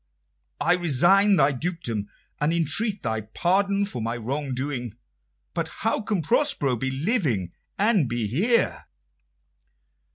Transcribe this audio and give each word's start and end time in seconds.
I 0.59 0.73
resign 0.73 1.35
thy 1.35 1.51
dukedom, 1.51 2.09
and 2.39 2.51
entreat 2.51 3.03
thy 3.03 3.21
pardon 3.21 3.85
for 3.85 4.01
my 4.01 4.17
wrong 4.17 4.55
doing. 4.55 4.97
But 5.53 5.67
how 5.67 6.01
can 6.01 6.23
Prospero 6.23 6.75
be 6.75 6.89
living 6.89 7.51
and 7.77 8.09
be 8.09 8.25
here?" 8.25 8.85